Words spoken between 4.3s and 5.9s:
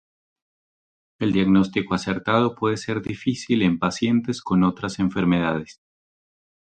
con otras enfermedades.